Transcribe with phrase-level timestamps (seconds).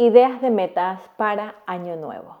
[0.00, 2.38] Ideas de metas para Año Nuevo.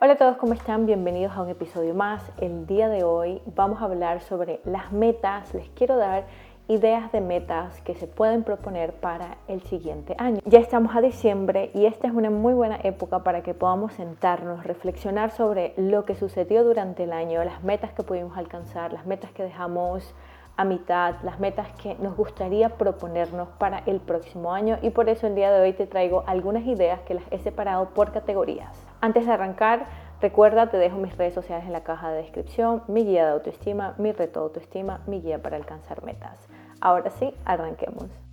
[0.00, 0.86] Hola a todos, ¿cómo están?
[0.86, 2.22] Bienvenidos a un episodio más.
[2.40, 5.52] El día de hoy vamos a hablar sobre las metas.
[5.52, 6.24] Les quiero dar
[6.66, 10.40] ideas de metas que se pueden proponer para el siguiente año.
[10.46, 14.64] Ya estamos a diciembre y esta es una muy buena época para que podamos sentarnos,
[14.64, 19.30] reflexionar sobre lo que sucedió durante el año, las metas que pudimos alcanzar, las metas
[19.32, 20.14] que dejamos
[20.56, 25.26] a mitad, las metas que nos gustaría proponernos para el próximo año y por eso
[25.26, 28.76] el día de hoy te traigo algunas ideas que las he separado por categorías.
[29.00, 29.86] Antes de arrancar,
[30.20, 33.94] recuerda, te dejo mis redes sociales en la caja de descripción, mi guía de autoestima,
[33.98, 36.48] mi reto de autoestima, mi guía para alcanzar metas.
[36.80, 38.23] Ahora sí, arranquemos.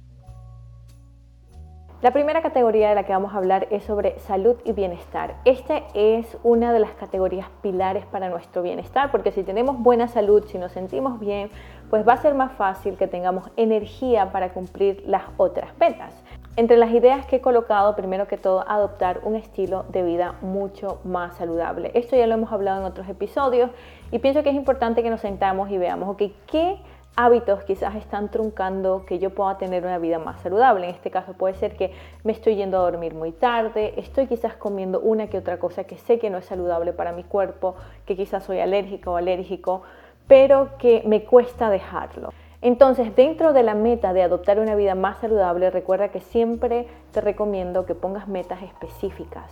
[2.01, 5.35] La primera categoría de la que vamos a hablar es sobre salud y bienestar.
[5.45, 10.43] Esta es una de las categorías pilares para nuestro bienestar, porque si tenemos buena salud,
[10.47, 11.51] si nos sentimos bien,
[11.91, 16.15] pues va a ser más fácil que tengamos energía para cumplir las otras metas.
[16.55, 21.01] Entre las ideas que he colocado, primero que todo, adoptar un estilo de vida mucho
[21.03, 21.91] más saludable.
[21.93, 23.69] Esto ya lo hemos hablado en otros episodios
[24.11, 26.79] y pienso que es importante que nos sentamos y veamos, ¿qué
[27.15, 30.87] hábitos quizás están truncando que yo pueda tener una vida más saludable.
[30.87, 31.91] En este caso puede ser que
[32.23, 35.97] me estoy yendo a dormir muy tarde, estoy quizás comiendo una que otra cosa que
[35.97, 39.83] sé que no es saludable para mi cuerpo, que quizás soy alérgico o alérgico,
[40.27, 42.29] pero que me cuesta dejarlo.
[42.61, 47.19] Entonces, dentro de la meta de adoptar una vida más saludable, recuerda que siempre te
[47.19, 49.51] recomiendo que pongas metas específicas.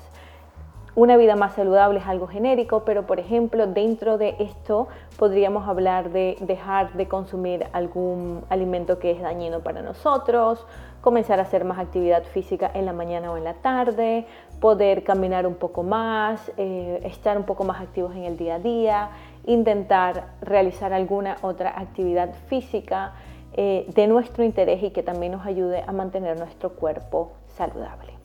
[0.95, 4.87] Una vida más saludable es algo genérico, pero por ejemplo, dentro de esto
[5.17, 10.65] podríamos hablar de dejar de consumir algún alimento que es dañino para nosotros,
[11.01, 14.25] comenzar a hacer más actividad física en la mañana o en la tarde,
[14.59, 18.59] poder caminar un poco más, eh, estar un poco más activos en el día a
[18.59, 19.09] día,
[19.45, 23.13] intentar realizar alguna otra actividad física
[23.53, 28.18] eh, de nuestro interés y que también nos ayude a mantener nuestro cuerpo saludable.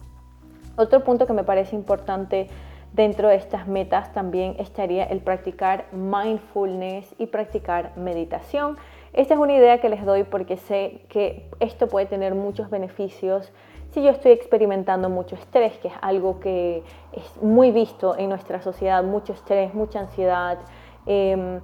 [0.76, 2.48] Otro punto que me parece importante
[2.92, 8.76] dentro de estas metas también estaría el practicar mindfulness y practicar meditación.
[9.12, 13.52] Esta es una idea que les doy porque sé que esto puede tener muchos beneficios
[13.94, 16.82] si yo estoy experimentando mucho estrés, que es algo que
[17.12, 20.58] es muy visto en nuestra sociedad, mucho estrés, mucha ansiedad.
[21.06, 21.60] Em,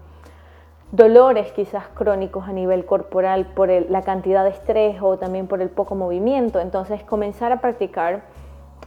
[0.93, 5.71] dolores quizás crónicos a nivel corporal por la cantidad de estrés o también por el
[5.71, 6.61] poco movimiento.
[6.61, 8.23] Entonces comenzar a practicar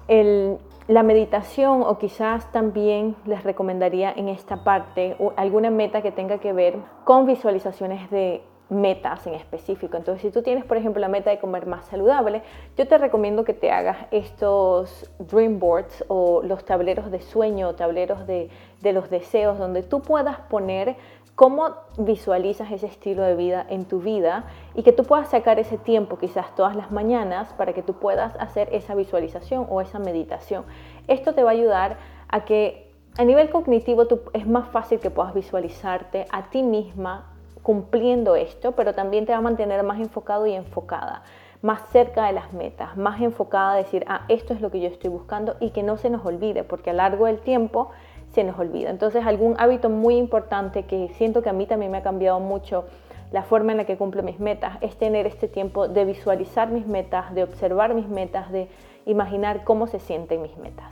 [0.08, 6.54] la meditación o quizás también les recomendaría en esta parte alguna meta que tenga que
[6.54, 6.76] ver
[7.06, 9.98] con visualizaciones de metas en específico.
[9.98, 12.42] Entonces, si tú tienes, por ejemplo, la meta de comer más saludable,
[12.78, 18.26] yo te recomiendo que te hagas estos dream boards o los tableros de sueño, tableros
[18.26, 18.50] de,
[18.82, 20.96] de los deseos, donde tú puedas poner
[21.36, 24.46] cómo visualizas ese estilo de vida en tu vida
[24.76, 28.36] y que tú puedas sacar ese tiempo quizás todas las mañanas para que tú puedas
[28.36, 30.64] hacer esa visualización o esa meditación.
[31.08, 35.10] Esto te va a ayudar a que a nivel cognitivo tú, es más fácil que
[35.10, 37.30] puedas visualizarte a ti misma
[37.62, 41.24] cumpliendo esto, pero también te va a mantener más enfocado y enfocada,
[41.62, 44.88] más cerca de las metas, más enfocada a decir, ah, esto es lo que yo
[44.88, 47.92] estoy buscando y que no se nos olvide, porque a lo largo del tiempo
[48.34, 48.90] se nos olvida.
[48.90, 52.86] Entonces, algún hábito muy importante que siento que a mí también me ha cambiado mucho
[53.32, 56.86] la forma en la que cumplo mis metas es tener este tiempo de visualizar mis
[56.86, 58.68] metas, de observar mis metas, de
[59.06, 60.92] imaginar cómo se sienten mis metas.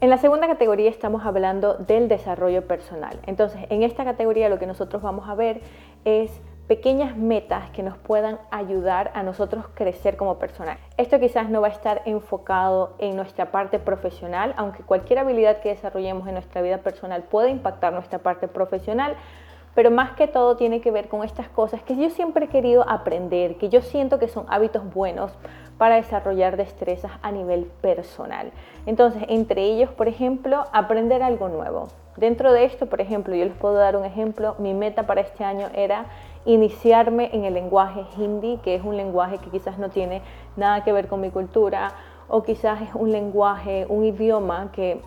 [0.00, 3.18] En la segunda categoría estamos hablando del desarrollo personal.
[3.26, 5.60] Entonces, en esta categoría lo que nosotros vamos a ver
[6.04, 10.76] es pequeñas metas que nos puedan ayudar a nosotros crecer como personal.
[10.98, 15.70] Esto quizás no va a estar enfocado en nuestra parte profesional, aunque cualquier habilidad que
[15.70, 19.16] desarrollemos en nuestra vida personal puede impactar nuestra parte profesional,
[19.74, 22.86] pero más que todo tiene que ver con estas cosas que yo siempre he querido
[22.86, 25.32] aprender, que yo siento que son hábitos buenos
[25.78, 28.50] para desarrollar destrezas a nivel personal.
[28.84, 31.88] Entonces, entre ellos, por ejemplo, aprender algo nuevo.
[32.16, 35.44] Dentro de esto, por ejemplo, yo les puedo dar un ejemplo, mi meta para este
[35.44, 36.06] año era
[36.44, 40.22] iniciarme en el lenguaje hindi, que es un lenguaje que quizás no tiene
[40.56, 41.92] nada que ver con mi cultura,
[42.28, 45.00] o quizás es un lenguaje, un idioma que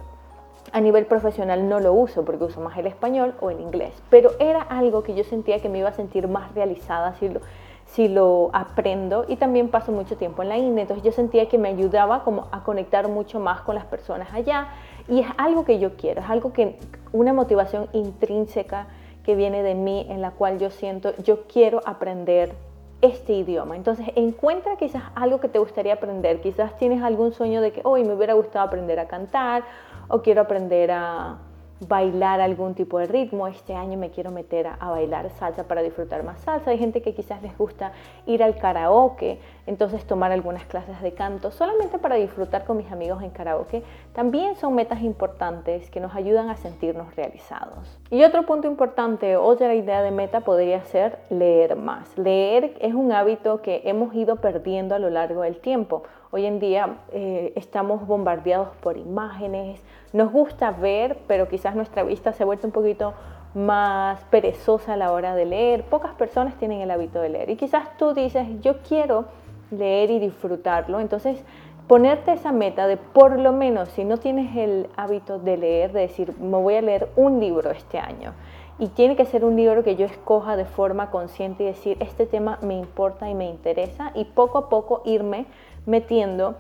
[0.74, 4.32] a nivel profesional no lo uso porque uso más el español o el inglés, pero
[4.40, 7.42] era algo que yo sentía que me iba a sentir más realizada si lo,
[7.86, 11.58] si lo aprendo y también paso mucho tiempo en la India, entonces yo sentía que
[11.58, 14.70] me ayudaba como a conectar mucho más con las personas allá
[15.08, 16.78] y es algo que yo quiero, es algo que
[17.12, 18.88] una motivación intrínseca
[19.24, 22.54] que viene de mí en la cual yo siento, yo quiero aprender
[23.02, 23.76] este idioma.
[23.76, 26.42] Entonces encuentra quizás algo que te gustaría aprender.
[26.42, 29.64] Quizás tienes algún sueño de que hoy me hubiera gustado aprender a cantar
[30.08, 31.40] o quiero aprender a,
[31.88, 33.48] bailar algún tipo de ritmo.
[33.48, 36.72] Este año me quiero meter a, bailar salsa para disfrutar más salsa.
[36.72, 37.92] Hay gente que quizás les gusta
[38.26, 43.24] ir al karaoke, entonces tomar algunas clases de canto solamente para disfrutar con mis amigos
[43.24, 43.84] en karaoke.
[44.14, 48.00] También son metas importantes que nos ayudan a sentirnos realizados.
[48.10, 52.18] Y otro punto importante, otra idea de meta podría ser leer más.
[52.18, 56.04] Leer es un hábito que hemos ido perdiendo a lo largo del tiempo.
[56.34, 59.84] Hoy en día eh, estamos bombardeados por imágenes,
[60.14, 63.14] nos gusta ver, pero quizás nuestra vista se ha vuelto un poquito
[63.54, 65.84] más perezosa a la hora de leer.
[65.84, 69.26] Pocas personas tienen el hábito de leer y quizás tú dices, yo quiero
[69.72, 71.02] leer y disfrutarlo.
[71.02, 71.44] Entonces,
[71.88, 76.00] ponerte esa meta de por lo menos, si no tienes el hábito de leer, de
[76.00, 78.34] decir, me voy a leer un libro este año.
[78.80, 82.26] Y tiene que ser un libro que yo escoja de forma consciente y decir, este
[82.26, 85.46] tema me importa y me interesa y poco a poco irme
[85.86, 86.56] metiendo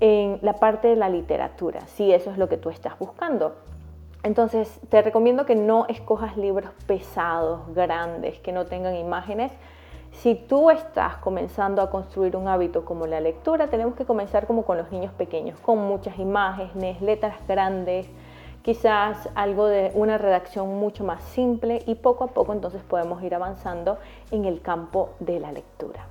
[0.00, 3.54] en la parte de la literatura, si eso es lo que tú estás buscando.
[4.22, 9.52] Entonces, te recomiendo que no escojas libros pesados, grandes, que no tengan imágenes.
[10.12, 14.64] Si tú estás comenzando a construir un hábito como la lectura, tenemos que comenzar como
[14.64, 18.08] con los niños pequeños, con muchas imágenes, letras grandes,
[18.62, 23.32] quizás algo de una redacción mucho más simple y poco a poco entonces podemos ir
[23.32, 23.98] avanzando
[24.32, 26.04] en el campo de la lectura.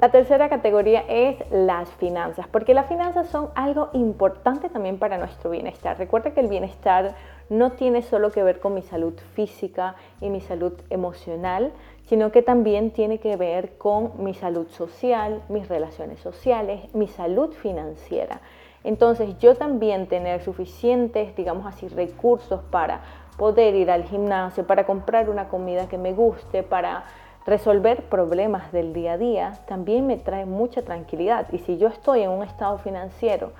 [0.00, 5.50] La tercera categoría es las finanzas, porque las finanzas son algo importante también para nuestro
[5.50, 5.98] bienestar.
[5.98, 7.16] Recuerda que el bienestar
[7.48, 11.72] no tiene solo que ver con mi salud física y mi salud emocional,
[12.06, 17.52] sino que también tiene que ver con mi salud social, mis relaciones sociales, mi salud
[17.52, 18.40] financiera.
[18.84, 23.00] Entonces yo también tener suficientes, digamos así, recursos para
[23.36, 27.02] poder ir al gimnasio, para comprar una comida que me guste, para
[27.48, 31.46] Resolver problemas del día a día también me trae mucha tranquilidad.
[31.50, 33.52] Y si yo estoy en un estado financiero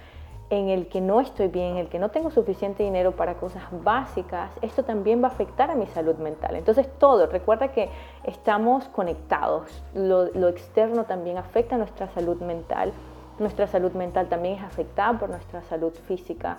[0.51, 3.63] en el que no estoy bien, en el que no tengo suficiente dinero para cosas
[3.83, 6.57] básicas, esto también va a afectar a mi salud mental.
[6.57, 7.89] Entonces todo, recuerda que
[8.25, 12.93] estamos conectados, lo, lo externo también afecta a nuestra salud mental,
[13.39, 16.59] nuestra salud mental también es afectada por nuestra salud física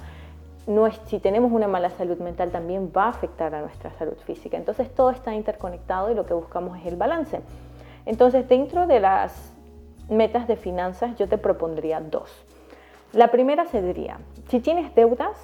[1.06, 4.58] si tenemos una mala salud mental también va a afectar a nuestra salud física.
[4.58, 7.42] Entonces todo está interconectado y lo que buscamos es el balance.
[8.06, 9.54] Entonces dentro de las
[10.10, 12.46] metas de finanzas yo te propondría dos.
[13.14, 14.20] La primera sería,
[14.50, 15.36] si tienes deudas,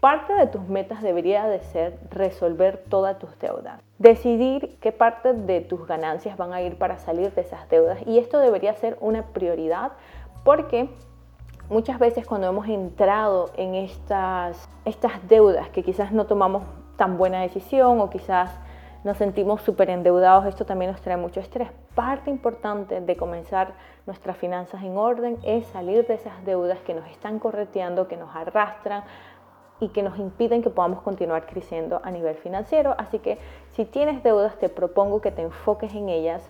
[0.00, 3.82] parte de tus metas debería de ser resolver todas tus deudas.
[3.98, 8.18] Decidir qué parte de tus ganancias van a ir para salir de esas deudas y
[8.18, 9.92] esto debería ser una prioridad
[10.42, 10.88] porque
[11.70, 16.64] Muchas veces cuando hemos entrado en estas, estas deudas que quizás no tomamos
[16.96, 18.50] tan buena decisión o quizás
[19.04, 21.68] nos sentimos súper endeudados, esto también nos trae mucho estrés.
[21.94, 23.74] Parte importante de comenzar
[24.04, 28.34] nuestras finanzas en orden es salir de esas deudas que nos están correteando, que nos
[28.34, 29.04] arrastran
[29.78, 32.96] y que nos impiden que podamos continuar creciendo a nivel financiero.
[32.98, 33.38] Así que
[33.68, 36.42] si tienes deudas, te propongo que te enfoques en ellas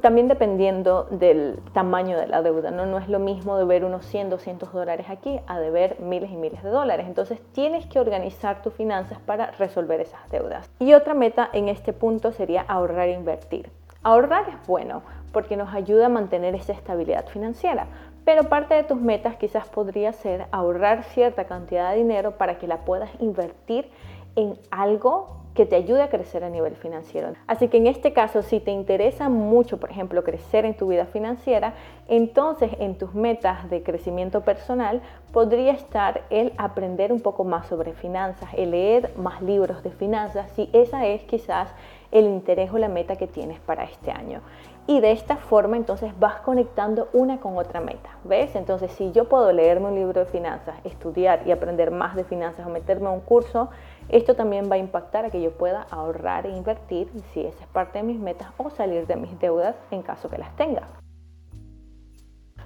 [0.00, 2.84] también dependiendo del tamaño de la deuda, ¿no?
[2.84, 6.30] No es lo mismo de ver unos 100, 200 dólares aquí a de ver miles
[6.32, 7.06] y miles de dólares.
[7.06, 10.68] Entonces tienes que organizar tus finanzas para resolver esas deudas.
[10.80, 13.70] Y otra meta en este punto sería ahorrar e invertir.
[14.02, 17.86] Ahorrar es bueno porque nos ayuda a mantener esa estabilidad financiera,
[18.24, 22.66] pero parte de tus metas quizás podría ser ahorrar cierta cantidad de dinero para que
[22.66, 23.90] la puedas invertir
[24.36, 27.34] en algo que te ayude a crecer a nivel financiero.
[27.46, 31.04] Así que en este caso, si te interesa mucho, por ejemplo, crecer en tu vida
[31.06, 31.74] financiera,
[32.08, 37.92] entonces en tus metas de crecimiento personal podría estar el aprender un poco más sobre
[37.92, 41.68] finanzas, el leer más libros de finanzas, si esa es quizás
[42.12, 44.40] el interés o la meta que tienes para este año.
[44.86, 48.56] Y de esta forma entonces vas conectando una con otra meta, ¿ves?
[48.56, 52.66] Entonces si yo puedo leerme un libro de finanzas, estudiar y aprender más de finanzas
[52.66, 53.70] o meterme a un curso,
[54.08, 57.68] esto también va a impactar a que yo pueda ahorrar e invertir si esa es
[57.68, 60.88] parte de mis metas o salir de mis deudas en caso que las tenga.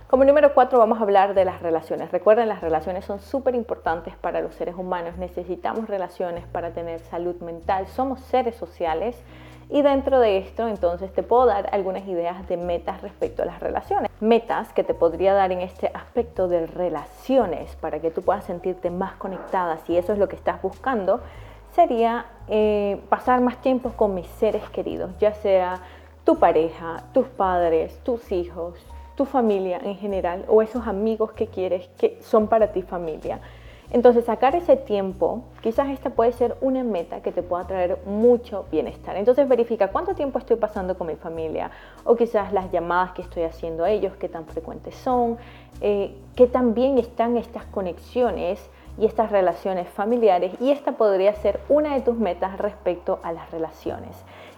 [0.09, 2.13] Como número cuatro vamos a hablar de las relaciones.
[2.13, 5.19] Recuerden, las relaciones son súper importantes para los seres humanos.
[5.19, 7.89] Necesitamos relaciones para tener salud mental.
[7.89, 9.21] Somos seres sociales
[9.69, 13.61] y dentro de esto, entonces, te puedo dar algunas ideas de metas respecto a las
[13.61, 14.11] relaciones.
[14.21, 18.91] Metas que te podría dar en este aspecto de relaciones para que tú puedas sentirte
[18.91, 21.21] más conectada, si eso es lo que estás buscando,
[21.75, 25.81] sería eh, pasar más tiempo con mis seres queridos, ya sea
[26.25, 28.75] tu pareja, tus padres, tus hijos,
[29.17, 33.41] tu familia en general o esos amigos que quieres que son para ti familia.
[33.91, 38.67] Entonces, sacar ese tiempo, quizás esta puede ser una meta que te pueda traer mucho
[38.71, 39.17] bienestar.
[39.17, 41.71] Entonces, verifica cuánto tiempo estoy pasando con mi familia
[42.05, 45.39] o quizás las llamadas que estoy haciendo a ellos, qué tan frecuentes son,
[45.81, 51.61] eh, qué tan bien están estas conexiones y estas relaciones familiares y esta podría ser
[51.69, 54.17] una de tus metas respecto a las relaciones.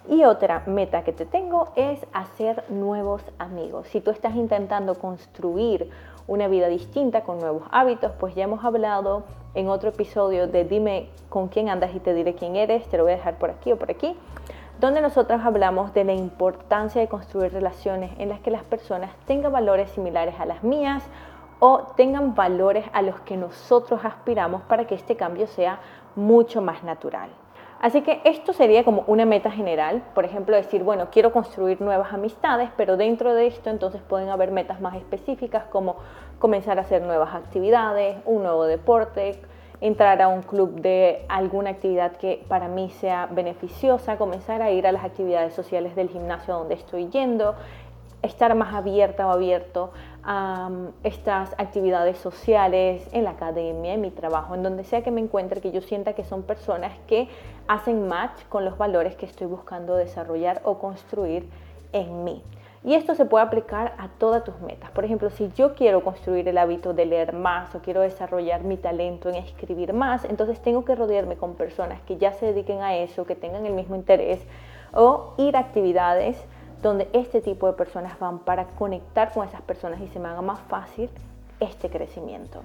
[0.09, 3.89] Y otra meta que te tengo es hacer nuevos amigos.
[3.89, 5.91] Si tú estás intentando construir
[6.29, 11.09] una vida distinta con nuevos hábitos, pues ya hemos hablado en otro episodio de dime
[11.29, 13.73] con quién andas y te diré quién eres, te lo voy a dejar por aquí
[13.73, 14.15] o por aquí,
[14.79, 19.51] donde nosotros hablamos de la importancia de construir relaciones en las que las personas tengan
[19.51, 21.03] valores similares a las mías
[21.61, 25.81] o tengan valores a los que nosotros aspiramos para que este cambio sea
[26.15, 27.31] mucho más natural.
[27.81, 32.13] Así que esto sería como una meta general, por ejemplo, decir, bueno, quiero construir nuevas
[32.13, 35.97] amistades, pero dentro de esto entonces pueden haber metas más específicas como
[36.41, 39.41] comenzar a hacer nuevas actividades, un nuevo deporte,
[39.81, 44.85] entrar a un club de alguna actividad que para mí sea beneficiosa, comenzar a ir
[44.89, 47.55] a las actividades sociales del gimnasio donde estoy yendo,
[48.23, 49.93] estar más abierta o abierto
[50.25, 55.11] a um, estas actividades sociales en la academia, en mi trabajo, en donde sea que
[55.11, 57.29] me encuentre, que yo sienta que son personas que
[57.67, 61.49] hacen match con los valores que estoy buscando desarrollar o construir
[61.93, 62.43] en mí.
[62.85, 64.91] Y esto se puede aplicar a todas tus metas.
[64.93, 68.77] Por ejemplo, si yo quiero construir el hábito de leer más o quiero desarrollar mi
[68.77, 72.97] talento en escribir más, entonces tengo que rodearme con personas que ya se dediquen a
[72.97, 74.41] eso, que tengan el mismo interés
[74.93, 76.43] o ir a actividades
[76.83, 80.43] donde este tipo de personas van para conectar con esas personas y se me haga
[80.43, 81.11] más fácil
[81.61, 82.63] este crecimiento.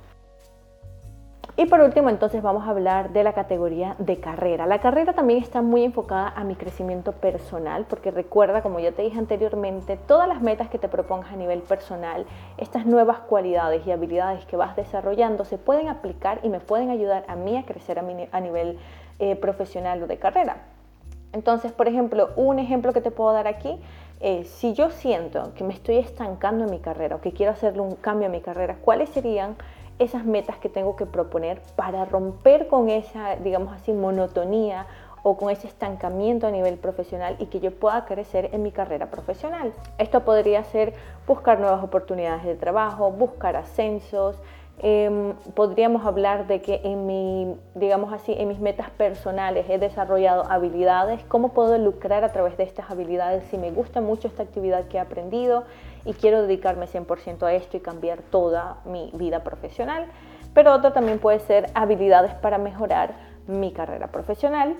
[1.56, 4.66] Y por último, entonces vamos a hablar de la categoría de carrera.
[4.66, 9.04] La carrera también está muy enfocada a mi crecimiento personal, porque recuerda, como ya te
[9.04, 12.26] dije anteriormente, todas las metas que te propongas a nivel personal,
[12.58, 17.24] estas nuevas cualidades y habilidades que vas desarrollando se pueden aplicar y me pueden ayudar
[17.28, 18.80] a mí a crecer a, nivel
[19.20, 20.58] eh, profesional o de carrera.
[21.34, 23.80] Entonces, por ejemplo, un ejemplo que te puedo dar aquí
[24.24, 27.82] es, si yo siento que me estoy estancando en mi carrera o que quiero hacerle
[27.82, 29.58] un cambio a mi carrera, ¿cuáles serían
[30.00, 34.88] esas metas que tengo que proponer para romper con esa, digamos así, monotonía
[35.24, 39.12] o con ese estancamiento a nivel profesional y que yo pueda crecer en mi carrera
[39.12, 39.74] profesional.
[39.98, 40.94] Esto podría ser
[41.28, 44.38] buscar nuevas oportunidades de trabajo, buscar ascensos,
[44.80, 50.44] Em, podríamos hablar de que en mi, digamos así, en mis metas personales he desarrollado
[50.50, 54.88] habilidades, cómo puedo lucrar a través de estas habilidades si me gusta mucho esta actividad
[54.88, 55.64] que he aprendido
[56.06, 60.08] y quiero dedicarme 100% a esto y cambiar toda mi vida profesional.
[60.54, 63.16] Pero otro también puede ser habilidades para mejorar
[63.48, 64.76] mi carrera profesional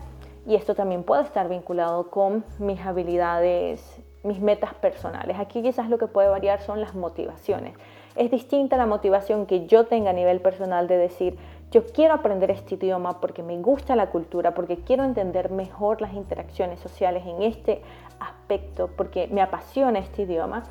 [0.46, 5.38] y esto también puede estar vinculado con mis habilidades, mis metas personales.
[5.40, 7.74] Aquí quizás lo que puede variar son las motivaciones.
[8.16, 11.38] Es distinta la motivación que yo tenga a nivel personal de decir,
[11.72, 16.14] yo quiero aprender este idioma porque me gusta la cultura, porque quiero entender mejor las
[16.14, 17.82] interacciones sociales en este
[18.20, 20.64] aspecto, porque me apasiona este idioma,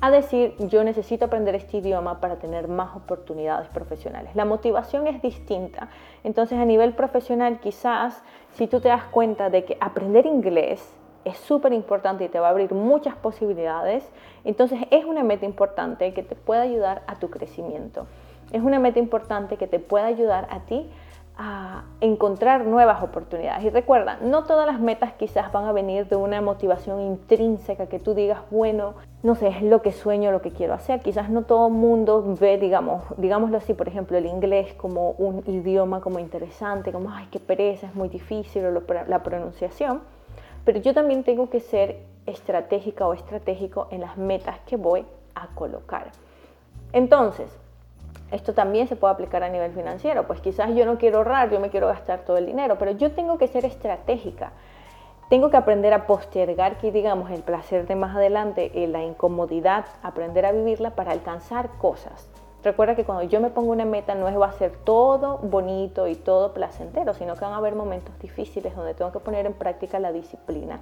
[0.00, 4.36] a decir, yo necesito aprender este idioma para tener más oportunidades profesionales.
[4.36, 5.88] La motivación es distinta.
[6.22, 10.95] Entonces, a nivel profesional, quizás si tú te das cuenta de que aprender inglés
[11.26, 14.08] es súper importante y te va a abrir muchas posibilidades,
[14.44, 18.06] entonces es una meta importante que te pueda ayudar a tu crecimiento.
[18.52, 20.88] Es una meta importante que te pueda ayudar a ti
[21.36, 23.64] a encontrar nuevas oportunidades.
[23.64, 27.98] Y recuerda, no todas las metas quizás van a venir de una motivación intrínseca que
[27.98, 31.00] tú digas, bueno, no sé, es lo que sueño, lo que quiero hacer.
[31.00, 35.42] Quizás no todo el mundo ve, digamos, digámoslo así, por ejemplo, el inglés como un
[35.46, 40.00] idioma como interesante, como, ay, qué pereza, es muy difícil, o la pronunciación
[40.66, 45.06] pero yo también tengo que ser estratégica o estratégico en las metas que voy
[45.36, 46.10] a colocar.
[46.92, 47.56] Entonces,
[48.32, 51.60] esto también se puede aplicar a nivel financiero, pues quizás yo no quiero ahorrar, yo
[51.60, 54.52] me quiero gastar todo el dinero, pero yo tengo que ser estratégica.
[55.30, 59.84] Tengo que aprender a postergar, que digamos, el placer de más adelante y la incomodidad,
[60.02, 62.28] aprender a vivirla para alcanzar cosas.
[62.66, 66.08] Recuerda que cuando yo me pongo una meta no es va a ser todo bonito
[66.08, 69.52] y todo placentero, sino que van a haber momentos difíciles donde tengo que poner en
[69.52, 70.80] práctica la disciplina.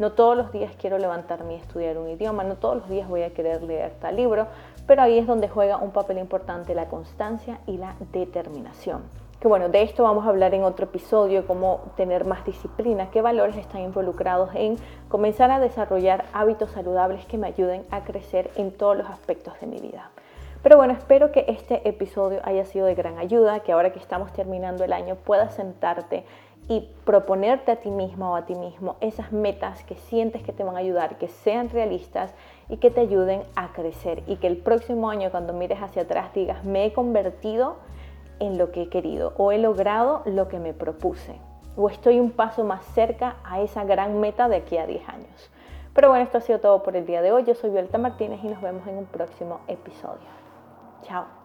[0.00, 3.22] No todos los días quiero levantarme y estudiar un idioma, no todos los días voy
[3.22, 4.48] a querer leer tal libro,
[4.88, 9.02] pero ahí es donde juega un papel importante la constancia y la determinación.
[9.38, 13.22] Que bueno, de esto vamos a hablar en otro episodio, cómo tener más disciplina, qué
[13.22, 18.72] valores están involucrados en comenzar a desarrollar hábitos saludables que me ayuden a crecer en
[18.72, 20.10] todos los aspectos de mi vida.
[20.62, 24.30] Pero bueno, espero que este episodio haya sido de gran ayuda, que ahora que estamos
[24.32, 26.24] terminando el año puedas sentarte
[26.68, 30.62] y proponerte a ti misma o a ti mismo esas metas que sientes que te
[30.62, 32.34] van a ayudar, que sean realistas
[32.68, 36.34] y que te ayuden a crecer y que el próximo año cuando mires hacia atrás
[36.34, 37.76] digas, me he convertido
[38.38, 41.36] en lo que he querido o he logrado lo que me propuse
[41.76, 45.50] o estoy un paso más cerca a esa gran meta de aquí a 10 años.
[45.94, 47.44] Pero bueno, esto ha sido todo por el día de hoy.
[47.44, 50.39] Yo soy Violeta Martínez y nos vemos en un próximo episodio.
[51.06, 51.39] Chao.